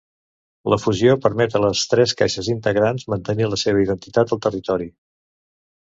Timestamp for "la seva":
3.53-3.85